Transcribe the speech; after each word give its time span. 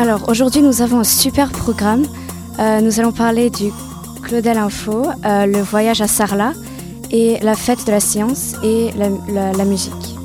Alors 0.00 0.28
aujourd'hui 0.30 0.62
nous 0.62 0.80
avons 0.80 1.00
un 1.00 1.04
super 1.04 1.50
programme. 1.50 2.04
Euh, 2.58 2.80
nous 2.80 3.00
allons 3.00 3.12
parler 3.12 3.50
du 3.50 3.70
Claudel 4.22 4.56
Info, 4.56 5.02
euh, 5.26 5.44
le 5.44 5.60
voyage 5.60 6.00
à 6.00 6.08
Sarlat 6.08 6.52
et 7.10 7.38
la 7.42 7.54
fête 7.54 7.86
de 7.86 7.90
la 7.90 8.00
science 8.00 8.54
et 8.62 8.90
la, 8.96 9.08
la- 9.30 9.52
la 9.52 9.64
musique. 9.66 10.16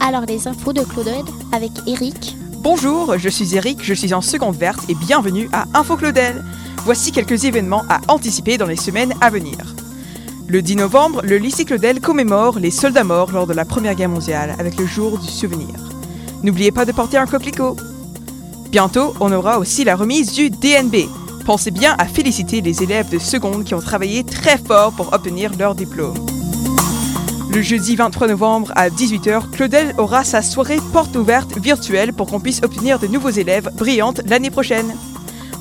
Alors 0.00 0.26
les 0.28 0.46
infos 0.46 0.74
de 0.74 0.82
Claudel 0.82 1.24
avec 1.52 1.70
Eric. 1.86 2.36
Bonjour, 2.58 3.16
je 3.16 3.28
suis 3.30 3.54
Eric, 3.56 3.78
je 3.82 3.94
suis 3.94 4.12
en 4.12 4.20
seconde 4.20 4.56
verte 4.56 4.80
et 4.90 4.94
bienvenue 4.94 5.48
à 5.54 5.64
Info 5.72 5.96
Claudel. 5.96 6.44
Voici 6.84 7.10
quelques 7.10 7.44
événements 7.44 7.84
à 7.88 8.00
anticiper 8.08 8.58
dans 8.58 8.66
les 8.66 8.76
semaines 8.76 9.14
à 9.22 9.30
venir. 9.30 9.56
Le 10.48 10.60
10 10.60 10.76
novembre, 10.76 11.22
le 11.24 11.38
lycée 11.38 11.64
Claudel 11.64 12.00
commémore 12.00 12.58
les 12.58 12.70
soldats 12.70 13.04
morts 13.04 13.32
lors 13.32 13.46
de 13.46 13.54
la 13.54 13.64
Première 13.64 13.94
Guerre 13.94 14.10
mondiale 14.10 14.54
avec 14.58 14.76
le 14.78 14.84
jour 14.84 15.18
du 15.18 15.28
souvenir. 15.28 15.74
N'oubliez 16.42 16.72
pas 16.72 16.84
de 16.84 16.92
porter 16.92 17.16
un 17.16 17.24
coquelicot. 17.26 17.76
Bientôt, 18.74 19.14
on 19.20 19.30
aura 19.30 19.60
aussi 19.60 19.84
la 19.84 19.94
remise 19.94 20.32
du 20.32 20.50
DNB. 20.50 21.08
Pensez 21.46 21.70
bien 21.70 21.94
à 21.96 22.06
féliciter 22.06 22.60
les 22.60 22.82
élèves 22.82 23.08
de 23.08 23.20
seconde 23.20 23.62
qui 23.62 23.72
ont 23.72 23.80
travaillé 23.80 24.24
très 24.24 24.58
fort 24.58 24.90
pour 24.90 25.12
obtenir 25.12 25.52
leur 25.56 25.76
diplôme. 25.76 26.16
Le 27.52 27.62
jeudi 27.62 27.94
23 27.94 28.26
novembre 28.26 28.72
à 28.74 28.90
18h, 28.90 29.48
Claudel 29.52 29.94
aura 29.96 30.24
sa 30.24 30.42
soirée 30.42 30.80
porte 30.92 31.14
ouverte 31.14 31.56
virtuelle 31.56 32.12
pour 32.12 32.26
qu'on 32.26 32.40
puisse 32.40 32.64
obtenir 32.64 32.98
de 32.98 33.06
nouveaux 33.06 33.30
élèves 33.30 33.70
brillantes 33.76 34.22
l'année 34.26 34.50
prochaine. 34.50 34.92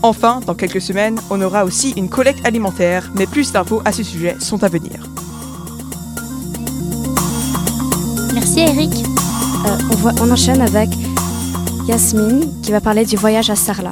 Enfin, 0.02 0.40
dans 0.48 0.56
quelques 0.56 0.82
semaines, 0.82 1.20
on 1.30 1.40
aura 1.40 1.66
aussi 1.66 1.92
une 1.96 2.10
collecte 2.10 2.44
alimentaire, 2.48 3.12
mais 3.14 3.28
plus 3.28 3.52
d'infos 3.52 3.84
à 3.86 3.92
ce 3.92 4.02
sujet 4.02 4.38
sont 4.40 4.64
à 4.64 4.70
venir. 4.70 5.08
Merci 8.34 8.62
Eric. 8.62 8.92
Euh, 9.68 9.78
on, 9.92 9.96
voit- 9.98 10.14
on 10.20 10.32
enchaîne 10.32 10.62
avec 10.64 10.90
Yasmine 11.88 12.62
qui 12.62 12.72
va 12.72 12.80
parler 12.80 13.04
du 13.04 13.18
voyage 13.18 13.50
à 13.50 13.58
Sarlat. 13.58 13.92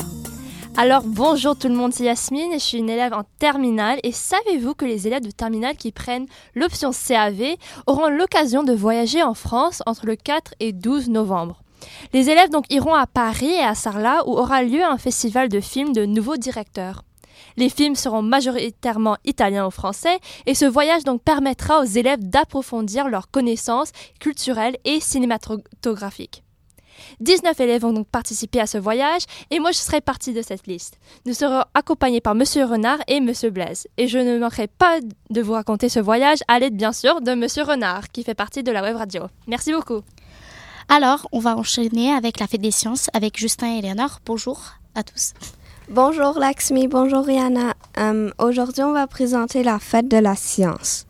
Alors 0.78 1.04
bonjour 1.04 1.58
tout 1.58 1.68
le 1.68 1.76
monde, 1.76 1.92
c'est 1.94 2.06
Yasmine, 2.06 2.54
je 2.54 2.60
suis 2.60 2.78
une 2.78 2.90
élève 2.90 3.12
en 3.12 3.24
terminale 3.38 4.00
et 4.04 4.14
savez-vous 4.14 4.76
que 4.76 4.86
les 4.86 5.08
élèves 5.08 5.24
de 5.24 5.32
terminale 5.32 5.76
qui 5.76 5.92
prennent 5.92 6.26
l'option 6.56 6.92
CAV 6.92 7.58
auront 7.88 8.08
l'occasion 8.08 8.64
de 8.64 8.72
voyager 8.72 9.22
en 9.24 9.34
France 9.34 9.84
entre 9.86 10.06
le 10.06 10.16
4 10.16 10.54
et 10.62 10.72
12 10.72 11.10
novembre? 11.10 11.64
Les 12.14 12.30
élèves 12.30 12.50
donc 12.50 12.64
iront 12.70 12.94
à 12.94 13.08
Paris 13.08 13.52
et 13.52 13.64
à 13.64 13.76
Sarlat 13.76 14.26
où 14.26 14.38
aura 14.38 14.64
lieu 14.64 14.84
un 14.84 14.98
festival 14.98 15.50
de 15.50 15.60
films 15.60 15.92
de 15.92 16.06
nouveaux 16.06 16.38
directeurs. 16.38 17.04
Les 17.58 17.68
films 17.68 17.96
seront 17.96 18.22
majoritairement 18.22 19.18
italiens 19.26 19.68
ou 19.68 19.72
français 19.72 20.20
et 20.46 20.56
ce 20.56 20.66
voyage 20.66 21.04
donc 21.04 21.22
permettra 21.24 21.82
aux 21.82 21.86
élèves 21.86 22.24
d'approfondir 22.24 23.10
leurs 23.10 23.30
connaissances 23.30 23.92
culturelles 24.22 24.78
et 24.86 25.02
cinématographiques. 25.02 26.44
19 27.20 27.60
élèves 27.60 27.82
vont 27.82 27.94
donc 27.94 28.08
participer 28.08 28.60
à 28.60 28.68
ce 28.68 28.78
voyage 28.78 29.24
et 29.50 29.60
moi 29.60 29.72
je 29.72 29.78
serai 29.78 30.02
partie 30.02 30.34
de 30.34 30.42
cette 30.42 30.68
liste. 30.68 30.98
Nous 31.26 31.34
serons 31.34 31.64
accompagnés 31.74 32.22
par 32.22 32.36
Monsieur 32.36 32.66
Renard 32.66 33.00
et 33.08 33.20
Monsieur 33.20 33.50
Blaise. 33.50 33.88
Et 33.98 34.08
je 34.08 34.18
ne 34.18 34.40
manquerai 34.40 34.68
pas 34.68 35.00
de 35.30 35.42
vous 35.42 35.54
raconter 35.54 35.90
ce 35.90 36.00
voyage 36.00 36.40
à 36.48 36.60
l'aide 36.60 36.76
bien 36.76 36.94
sûr 36.94 37.22
de 37.22 37.34
Monsieur 37.34 37.64
Renard 37.64 38.10
qui 38.10 38.24
fait 38.24 38.34
partie 38.34 38.64
de 38.64 38.72
la 38.72 38.82
web 38.82 38.96
radio. 38.96 39.24
Merci 39.48 39.74
beaucoup. 39.74 40.02
Alors 40.90 41.28
on 41.32 41.40
va 41.40 41.56
enchaîner 41.58 42.12
avec 42.12 42.40
la 42.40 42.48
fête 42.48 42.62
des 42.62 42.72
sciences 42.72 43.10
avec 43.14 43.38
Justin 43.38 43.78
et 43.78 43.82
Léonore. 43.82 44.20
Bonjour 44.26 44.62
à 44.96 45.04
tous. 45.04 45.34
Bonjour 45.90 46.40
Laxmi, 46.40 46.88
bonjour 46.88 47.26
Rihanna. 47.26 47.74
Euh, 47.98 48.30
Aujourd'hui, 48.40 48.84
on 48.84 48.94
va 48.94 49.08
présenter 49.08 49.62
la 49.62 49.78
fête 49.78 50.08
de 50.08 50.18
la 50.18 50.36
science. 50.36 51.06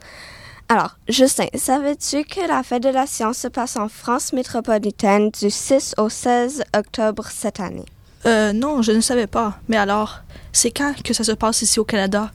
Alors, 0.72 0.96
Justin, 1.10 1.48
savais-tu 1.54 2.24
que 2.24 2.48
la 2.48 2.64
fête 2.64 2.82
de 2.84 2.88
la 2.88 3.06
science 3.06 3.40
se 3.40 3.50
passe 3.50 3.76
en 3.76 3.90
France 3.90 4.32
métropolitaine 4.32 5.30
du 5.30 5.50
6 5.50 5.96
au 5.98 6.08
16 6.08 6.64
octobre 6.74 7.26
cette 7.30 7.60
année? 7.60 7.84
Euh, 8.26 8.54
non, 8.54 8.82
je 8.82 8.94
ne 8.94 9.02
savais 9.02 9.28
pas. 9.28 9.60
Mais 9.68 9.76
alors, 9.76 10.22
c'est 10.54 10.72
quand 10.72 10.94
que 11.04 11.14
ça 11.14 11.26
se 11.26 11.34
passe 11.34 11.62
ici 11.62 11.78
au 11.78 11.84
Canada? 11.84 12.32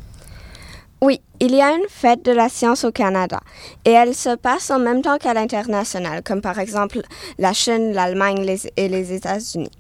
Oui, 1.01 1.23
il 1.41 1.55
y 1.55 1.63
a 1.63 1.71
une 1.71 1.89
fête 1.89 2.27
de 2.27 2.33
la 2.33 2.51
science 2.51 2.85
au 2.85 2.93
Canada 2.93 3.41
et 3.87 3.93
elle 3.93 4.15
se 4.15 4.37
passe 4.37 4.71
en 4.71 4.81
même 4.81 5.01
temps 5.01 5.17
qu'à 5.17 5.33
l'international, 5.33 6.23
comme 6.23 6.43
par 6.43 6.59
exemple 6.59 7.01
la 7.39 7.55
Chine, 7.55 7.95
l'Allemagne 7.95 8.59
et 8.77 8.89
les 8.91 9.15
États-Unis. 9.15 9.71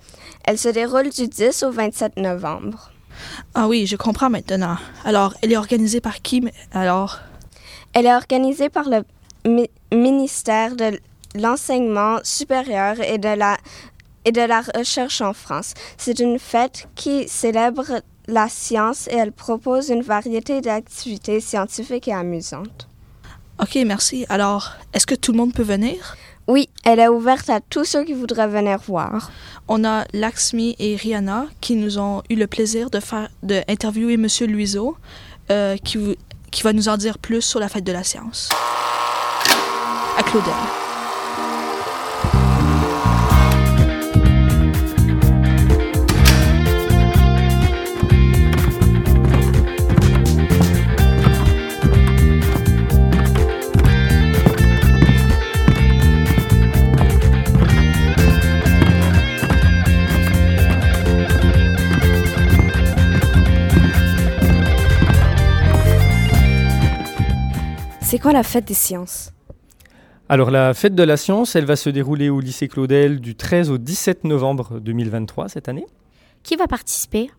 Elle 0.44 0.56
se 0.56 0.70
déroule 0.70 1.10
du 1.10 1.28
10 1.28 1.62
au 1.64 1.72
27 1.72 2.16
novembre. 2.16 2.90
Ah 3.52 3.68
oui, 3.68 3.86
je 3.86 3.96
comprends 3.96 4.30
maintenant. 4.30 4.78
Alors, 5.04 5.34
elle 5.42 5.52
est 5.52 5.58
organisée 5.58 6.00
par 6.00 6.22
qui? 6.22 6.40
mais- 6.40 6.54
Alors, 6.72 7.18
Elle 7.92 8.06
est 8.06 8.14
organisée 8.14 8.68
par 8.68 8.88
le 8.88 9.02
mi- 9.46 9.70
ministère 9.92 10.76
de 10.76 10.98
l'Enseignement 11.34 12.18
supérieur 12.22 13.00
et 13.00 13.18
de 13.18 13.28
la, 13.28 13.56
et 14.24 14.32
de 14.32 14.40
la 14.42 14.60
Recherche 14.62 15.20
en 15.20 15.32
France. 15.32 15.74
C'est 15.96 16.18
une 16.18 16.38
fête 16.38 16.88
qui 16.94 17.28
célèbre 17.28 18.00
la 18.26 18.48
science 18.48 19.06
et 19.08 19.14
elle 19.16 19.32
propose 19.32 19.88
une 19.88 20.02
variété 20.02 20.60
d'activités 20.60 21.40
scientifiques 21.40 22.08
et 22.08 22.12
amusantes. 22.12 22.88
ok, 23.62 23.78
merci. 23.86 24.26
Alors, 24.28 24.72
est-ce 24.92 25.06
que 25.06 25.14
tout 25.14 25.32
le 25.32 25.38
monde 25.38 25.52
peut 25.54 25.62
venir? 25.62 26.16
Oui, 26.48 26.68
elle 26.84 27.00
est 27.00 27.08
ouverte 27.08 27.50
à 27.50 27.60
tous 27.60 27.84
ceux 27.84 28.04
qui 28.04 28.12
voudraient 28.12 28.46
venir 28.48 28.78
voir. 28.86 29.30
On 29.68 29.84
a 29.84 30.04
Laxmi 30.12 30.76
et 30.78 30.94
Rihanna 30.96 31.46
qui 31.60 31.74
nous 31.74 31.98
ont 31.98 32.22
eu 32.30 32.36
le 32.36 32.46
plaisir 32.46 32.88
de 32.90 33.00
faire, 33.00 33.28
de 33.42 33.62
interviewer 33.68 34.16
Monsieur 34.16 34.46
Luiseau, 34.46 34.96
euh, 35.50 35.76
qui, 35.76 35.98
qui 36.56 36.62
va 36.62 36.72
nous 36.72 36.88
en 36.88 36.96
dire 36.96 37.18
plus 37.18 37.42
sur 37.42 37.60
la 37.60 37.68
fête 37.68 37.84
de 37.84 37.92
la 37.92 38.02
science. 38.02 38.48
À 40.16 40.22
Claudel. 40.22 40.54
C'est 68.16 68.22
quoi 68.22 68.32
la 68.32 68.44
fête 68.44 68.64
des 68.64 68.72
sciences? 68.72 69.30
Alors 70.30 70.50
la 70.50 70.72
fête 70.72 70.94
de 70.94 71.02
la 71.02 71.18
science, 71.18 71.54
elle 71.54 71.66
va 71.66 71.76
se 71.76 71.90
dérouler 71.90 72.30
au 72.30 72.40
lycée 72.40 72.66
Claudel 72.66 73.20
du 73.20 73.34
13 73.34 73.70
au 73.70 73.76
17 73.76 74.24
novembre 74.24 74.80
2023 74.80 75.50
cette 75.50 75.68
année. 75.68 75.84
Qui 76.42 76.56
va 76.56 76.66
participer? 76.66 77.30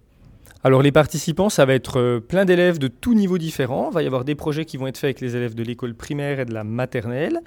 Alors 0.63 0.83
les 0.83 0.91
participants, 0.91 1.49
ça 1.49 1.65
va 1.65 1.73
être 1.73 1.99
euh, 1.99 2.19
plein 2.19 2.45
d'élèves 2.45 2.77
de 2.77 2.89
tous 2.89 3.15
niveaux 3.15 3.39
différents. 3.39 3.89
Il 3.89 3.95
va 3.95 4.03
y 4.03 4.05
avoir 4.05 4.23
des 4.23 4.35
projets 4.35 4.65
qui 4.65 4.77
vont 4.77 4.85
être 4.85 4.99
faits 4.99 5.05
avec 5.05 5.21
les 5.21 5.35
élèves 5.35 5.55
de 5.55 5.63
l'école 5.63 5.95
primaire 5.95 6.41
et 6.41 6.45
de 6.45 6.53
la 6.53 6.63
maternelle. 6.63 7.39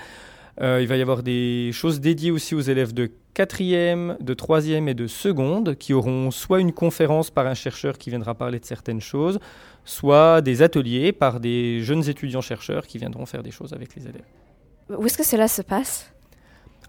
Euh, 0.60 0.80
il 0.80 0.88
va 0.88 0.96
y 0.96 1.02
avoir 1.02 1.22
des 1.22 1.70
choses 1.72 2.00
dédiées 2.00 2.30
aussi 2.30 2.54
aux 2.54 2.60
élèves 2.60 2.92
de 2.92 3.10
quatrième, 3.34 4.16
de 4.20 4.34
troisième 4.34 4.88
et 4.88 4.94
de 4.94 5.06
seconde 5.06 5.76
qui 5.76 5.94
auront 5.94 6.30
soit 6.30 6.60
une 6.60 6.72
conférence 6.72 7.30
par 7.30 7.46
un 7.46 7.54
chercheur 7.54 7.98
qui 7.98 8.10
viendra 8.10 8.34
parler 8.34 8.58
de 8.58 8.64
certaines 8.64 9.00
choses, 9.00 9.38
soit 9.84 10.40
des 10.40 10.62
ateliers 10.62 11.12
par 11.12 11.40
des 11.40 11.82
jeunes 11.82 12.08
étudiants-chercheurs 12.08 12.86
qui 12.86 12.98
viendront 12.98 13.26
faire 13.26 13.42
des 13.42 13.50
choses 13.50 13.72
avec 13.72 13.94
les 13.94 14.02
élèves. 14.02 14.24
Où 14.90 15.06
est-ce 15.06 15.16
que 15.16 15.24
cela 15.24 15.48
se 15.48 15.62
passe? 15.62 16.12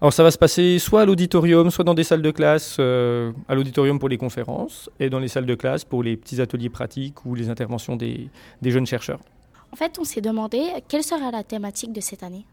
Alors 0.00 0.12
ça 0.12 0.24
va 0.24 0.32
se 0.32 0.38
passer 0.38 0.80
soit 0.80 1.02
à 1.02 1.04
l'auditorium, 1.04 1.70
soit 1.70 1.84
dans 1.84 1.94
des 1.94 2.02
salles 2.02 2.22
de 2.22 2.32
classe, 2.32 2.76
euh, 2.80 3.30
à 3.46 3.54
l'auditorium 3.54 4.00
pour 4.00 4.08
les 4.08 4.18
conférences 4.18 4.90
et 4.98 5.08
dans 5.08 5.20
les 5.20 5.28
salles 5.28 5.46
de 5.46 5.54
classe 5.54 5.84
pour 5.84 6.02
les 6.02 6.16
petits 6.16 6.40
ateliers 6.40 6.70
pratiques 6.70 7.24
ou 7.24 7.36
les 7.36 7.48
interventions 7.48 7.94
des, 7.94 8.28
des 8.60 8.70
jeunes 8.72 8.86
chercheurs. 8.86 9.20
En 9.72 9.76
fait, 9.76 10.00
on 10.00 10.04
s'est 10.04 10.20
demandé 10.20 10.60
quelle 10.88 11.04
sera 11.04 11.30
la 11.30 11.44
thématique 11.44 11.92
de 11.92 12.00
cette 12.00 12.24
année. 12.24 12.44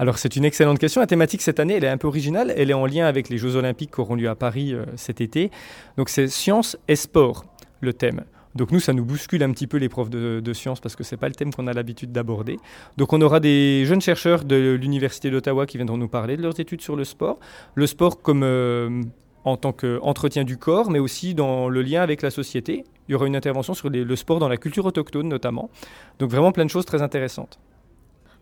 Alors 0.00 0.18
c'est 0.18 0.36
une 0.36 0.44
excellente 0.44 0.78
question. 0.78 1.00
La 1.00 1.08
thématique 1.08 1.42
cette 1.42 1.58
année, 1.58 1.74
elle 1.74 1.84
est 1.84 1.88
un 1.88 1.98
peu 1.98 2.06
originale. 2.06 2.54
Elle 2.56 2.70
est 2.70 2.74
en 2.74 2.86
lien 2.86 3.06
avec 3.06 3.28
les 3.28 3.38
Jeux 3.38 3.56
olympiques 3.56 3.92
qui 3.92 4.00
auront 4.00 4.14
lieu 4.14 4.28
à 4.28 4.36
Paris 4.36 4.72
euh, 4.72 4.84
cet 4.96 5.20
été. 5.20 5.50
Donc 5.96 6.08
c'est 6.08 6.28
science 6.28 6.76
et 6.86 6.94
sport, 6.94 7.44
le 7.80 7.92
thème. 7.92 8.22
Donc 8.54 8.70
nous, 8.70 8.80
ça 8.80 8.92
nous 8.92 9.04
bouscule 9.04 9.42
un 9.42 9.50
petit 9.50 9.66
peu 9.66 9.76
les 9.76 9.88
profs 9.88 10.10
de, 10.10 10.40
de 10.40 10.52
sciences 10.52 10.80
parce 10.80 10.96
que 10.96 11.02
c'est 11.02 11.16
pas 11.16 11.28
le 11.28 11.34
thème 11.34 11.52
qu'on 11.52 11.66
a 11.66 11.72
l'habitude 11.72 12.12
d'aborder. 12.12 12.58
Donc 12.96 13.12
on 13.12 13.20
aura 13.20 13.40
des 13.40 13.84
jeunes 13.86 14.00
chercheurs 14.00 14.44
de 14.44 14.76
l'Université 14.80 15.30
d'Ottawa 15.30 15.66
qui 15.66 15.78
viendront 15.78 15.98
nous 15.98 16.08
parler 16.08 16.36
de 16.36 16.42
leurs 16.42 16.58
études 16.58 16.80
sur 16.80 16.94
le 16.94 17.04
sport. 17.04 17.38
Le 17.74 17.86
sport 17.86 18.22
comme 18.22 18.42
euh, 18.44 19.02
en 19.44 19.56
tant 19.56 19.72
qu'entretien 19.72 20.44
du 20.44 20.58
corps, 20.58 20.90
mais 20.90 20.98
aussi 21.00 21.34
dans 21.34 21.68
le 21.68 21.82
lien 21.82 22.02
avec 22.02 22.22
la 22.22 22.30
société. 22.30 22.84
Il 23.08 23.12
y 23.12 23.14
aura 23.14 23.26
une 23.26 23.36
intervention 23.36 23.74
sur 23.74 23.90
le 23.90 24.16
sport 24.16 24.38
dans 24.38 24.48
la 24.48 24.58
culture 24.58 24.84
autochtone 24.84 25.28
notamment. 25.28 25.70
Donc 26.18 26.30
vraiment 26.30 26.52
plein 26.52 26.64
de 26.64 26.70
choses 26.70 26.84
très 26.84 27.02
intéressantes. 27.02 27.58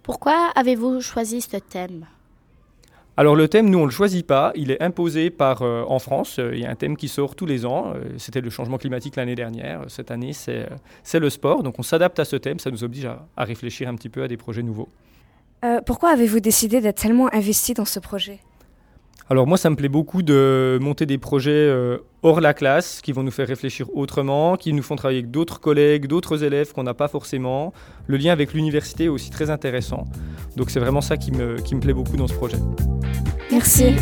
Pourquoi 0.07 0.53
avez-vous 0.55 1.01
choisi 1.01 1.41
ce 1.41 1.57
thème? 1.57 2.07
Alors 3.17 3.35
le 3.35 3.49
thème, 3.49 3.69
nous 3.71 3.79
on 3.79 3.83
ne 3.83 3.87
le 3.87 3.93
choisit 3.93 4.25
pas, 4.25 4.53
il 4.55 4.71
est 4.71 4.81
imposé 4.81 5.31
par 5.31 5.63
euh, 5.63 5.83
en 5.89 5.99
France. 5.99 6.39
Euh, 6.39 6.55
Il 6.55 6.61
y 6.61 6.65
a 6.65 6.71
un 6.71 6.77
thème 6.77 6.97
qui 6.97 7.09
sort 7.09 7.35
tous 7.35 7.45
les 7.45 7.67
ans. 7.67 7.93
Euh, 7.97 8.05
C'était 8.17 8.41
le 8.41 8.49
changement 8.51 8.79
climatique 8.79 9.17
l'année 9.17 9.35
dernière. 9.35 9.81
Cette 9.89 10.13
année, 10.13 10.33
c'est 10.33 10.63
euh, 10.63 10.77
c'est 11.03 11.19
le 11.19 11.29
sport. 11.29 11.65
Donc 11.65 11.81
on 11.81 11.83
s'adapte 11.83 12.21
à 12.21 12.25
ce 12.25 12.37
thème. 12.37 12.61
Ça 12.61 12.71
nous 12.71 12.85
oblige 12.85 13.07
à, 13.07 13.27
à 13.37 13.43
réfléchir 13.43 13.89
un 13.89 13.97
petit 13.97 14.09
peu 14.09 14.23
à 14.23 14.29
des 14.29 14.37
projets 14.37 14.63
nouveaux. 14.63 14.89
Euh, 15.65 15.81
pourquoi 15.85 16.11
avez-vous 16.11 16.39
décidé 16.39 16.81
d'être 16.81 17.01
tellement 17.01 17.29
investi 17.35 17.75
dans 17.75 17.87
ce 17.87 17.99
projet? 17.99 18.39
Alors 19.29 19.49
moi, 19.49 19.59
ça 19.59 19.71
me 19.71 19.75
plaît 19.75 19.89
beaucoup 19.89 20.23
de 20.23 20.79
monter 20.81 21.05
des 21.05 21.19
projets 21.19 21.51
euh, 21.51 21.99
hors 22.23 22.41
la 22.41 22.55
classe, 22.55 23.01
qui 23.01 23.11
vont 23.11 23.25
nous 23.25 23.33
faire 23.33 23.49
réfléchir 23.49 23.89
autrement, 23.93 24.57
qui 24.57 24.73
nous 24.73 24.85
font 24.85 24.95
travailler 24.95 25.19
avec 25.19 25.33
d'autres 25.33 25.59
collègues, 25.59 26.07
d'autres 26.07 26.45
élèves 26.45 26.73
qu'on 26.73 26.85
n'a 26.85 26.95
pas 26.95 27.09
forcément. 27.09 27.73
Le 28.07 28.19
lien 28.19 28.33
avec 28.33 28.55
l'université 28.55 29.05
est 29.05 29.09
aussi 29.09 29.31
très 29.31 29.51
intéressant. 29.51 30.05
Donc 30.55 30.71
c'est 30.71 30.79
vraiment 30.79 31.01
ça 31.01 31.17
qui 31.17 31.33
me, 31.33 31.57
qui 31.57 31.75
me 31.75 31.81
plaît 31.81 31.93
beaucoup 31.93 32.17
dans 32.17 32.29
ce 32.29 32.35
projet. 32.35 32.59
Merci. 33.51 33.95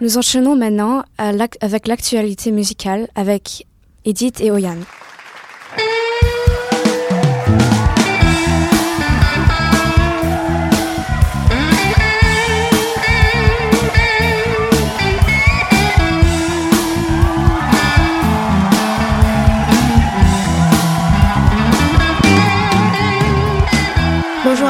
Nous 0.00 0.16
enchaînons 0.16 0.56
maintenant 0.56 1.02
avec 1.18 1.88
l'actualité 1.88 2.52
musicale 2.52 3.06
avec 3.14 3.66
Edith 4.06 4.40
et 4.40 4.50
Oyan. 4.50 4.78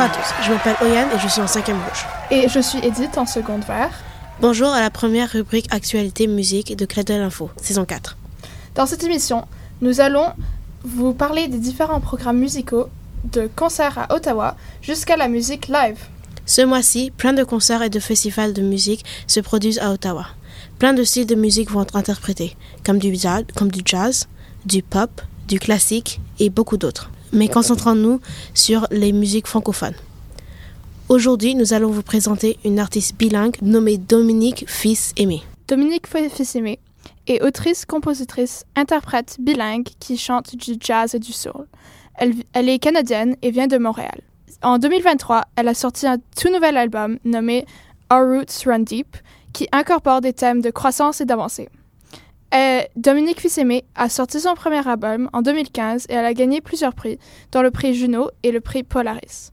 À 0.09 0.15
tous, 0.15 0.45
je 0.45 0.53
m'appelle 0.53 0.77
Oyan 0.83 1.07
et 1.15 1.19
je 1.19 1.29
suis 1.29 1.41
en 1.41 1.47
5 1.47 1.67
rouge. 1.67 2.07
Et 2.31 2.49
je 2.49 2.61
suis 2.61 2.79
Edith 2.79 3.19
en 3.19 3.27
seconde 3.27 3.65
vert. 3.65 3.91
Bonjour 4.41 4.69
à 4.69 4.81
la 4.81 4.91
première 4.91 5.31
rubrique 5.31 5.67
Actualité 5.71 6.27
musique 6.27 6.77
de 6.77 6.87
Crédit 6.87 7.13
Info, 7.13 7.51
saison 7.61 7.85
4. 7.85 8.17
Dans 8.75 8.87
cette 8.87 9.05
émission, 9.05 9.47
nous 9.81 10.01
allons 10.01 10.33
vous 10.85 11.13
parler 11.13 11.49
des 11.49 11.59
différents 11.59 12.01
programmes 12.01 12.39
musicaux 12.39 12.89
de 13.25 13.51
concerts 13.55 13.99
à 13.99 14.15
Ottawa 14.15 14.57
jusqu'à 14.81 15.17
la 15.17 15.29
musique 15.29 15.69
live. 15.69 15.99
Ce 16.47 16.63
mois-ci, 16.63 17.11
plein 17.11 17.35
de 17.35 17.45
concerts 17.45 17.83
et 17.83 17.91
de 17.91 18.01
festivals 18.01 18.55
de 18.55 18.63
musique 18.63 19.05
se 19.27 19.41
produisent 19.41 19.81
à 19.81 19.91
Ottawa. 19.91 20.27
Plein 20.79 20.95
de 20.95 21.05
styles 21.05 21.27
de 21.27 21.35
musique 21.35 21.71
vont 21.71 21.83
être 21.83 21.97
interprétés, 21.97 22.57
comme 22.85 22.99
du 22.99 23.15
jazz, 23.15 23.45
comme 23.57 23.71
du, 23.71 23.83
jazz, 23.85 24.27
du 24.65 24.83
pop, 24.83 25.21
du 25.49 25.59
classique 25.59 26.21
et 26.39 26.49
beaucoup 26.49 26.79
d'autres. 26.79 27.11
Mais 27.33 27.49
concentrons-nous 27.49 28.21
sur 28.55 28.87
les 28.91 29.13
musiques 29.13 29.47
francophones. 29.47 29.95
Aujourd'hui, 31.09 31.55
nous 31.55 31.73
allons 31.73 31.91
vous 31.91 32.03
présenter 32.03 32.59
une 32.65 32.79
artiste 32.79 33.17
bilingue 33.17 33.57
nommée 33.63 33.97
Dominique 33.97 34.65
Fils-Aimé. 34.69 35.43
Dominique 35.67 36.07
Fils-Aimé 36.07 36.79
est 37.27 37.43
autrice, 37.43 37.85
compositrice, 37.85 38.65
interprète 38.77 39.37
bilingue 39.41 39.89
qui 40.01 40.17
chante 40.17 40.57
du 40.57 40.75
jazz 40.81 41.15
et 41.15 41.19
du 41.19 41.33
soul. 41.33 41.67
Elle, 42.15 42.69
est 42.69 42.79
canadienne 42.79 43.37
et 43.43 43.51
vient 43.51 43.69
de 43.69 43.79
Montréal. 43.79 44.21
En 44.63 44.79
2023, 44.79 45.45
elle 45.57 45.69
a 45.69 45.75
sorti 45.75 46.07
un 46.07 46.19
tout 46.19 46.53
nouvel 46.53 46.77
album 46.77 47.19
nommé 47.25 47.65
Our 48.13 48.27
Roots 48.27 48.65
Run 48.67 48.81
Deep 48.81 49.17
qui 49.53 49.69
incorpore 49.73 50.21
des 50.21 50.33
thèmes 50.33 50.61
de 50.61 50.71
croissance 50.71 51.21
et 51.21 51.25
d'avancée. 51.25 51.69
Dominique 52.97 53.41
Fils-Aimé 53.41 53.85
a 53.95 54.09
sorti 54.09 54.41
son 54.41 54.55
premier 54.55 54.87
album 54.87 55.31
en 55.33 55.43
2015 55.43 56.07
et 56.09 56.15
elle 56.15 56.25
a 56.25 56.35
gagné 56.35 56.61
plusieurs 56.61 56.95
prix, 56.95 57.19
dont 57.53 57.63
le 57.63 57.71
prix 57.71 57.95
Juno 57.95 58.31
et 58.43 58.51
le 58.51 58.61
prix 58.61 58.83
Polaris. 58.83 59.53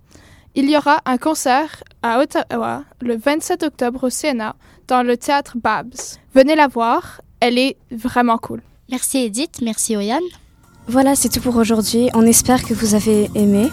Il 0.55 0.69
y 0.69 0.77
aura 0.77 1.01
un 1.05 1.17
concert 1.17 1.83
à 2.01 2.19
Ottawa 2.19 2.83
le 3.01 3.17
27 3.17 3.63
octobre 3.63 4.05
au 4.05 4.09
Sénat 4.09 4.55
dans 4.87 5.03
le 5.03 5.17
théâtre 5.17 5.57
Babs. 5.61 5.93
Venez 6.33 6.55
la 6.55 6.67
voir, 6.67 7.21
elle 7.41 7.57
est 7.57 7.75
vraiment 7.91 8.37
cool. 8.37 8.61
Merci 8.89 9.17
Edith, 9.17 9.59
merci 9.61 9.97
Oyan. 9.97 10.21
Voilà, 10.87 11.15
c'est 11.15 11.29
tout 11.29 11.41
pour 11.41 11.57
aujourd'hui. 11.57 12.09
On 12.13 12.25
espère 12.25 12.63
que 12.63 12.73
vous 12.73 12.95
avez 12.95 13.29
aimé. 13.35 13.69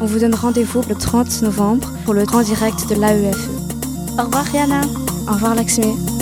On 0.00 0.06
vous 0.06 0.20
donne 0.20 0.34
rendez-vous 0.34 0.82
le 0.88 0.94
30 0.94 1.42
novembre 1.42 1.90
pour 2.04 2.14
le 2.14 2.24
grand 2.24 2.42
direct 2.42 2.88
de 2.88 2.94
l'AEFE. 2.94 3.48
Au 4.18 4.24
revoir 4.24 4.44
Rihanna. 4.44 4.80
Au 5.28 5.34
revoir 5.34 5.54
Laxmi. 5.54 6.13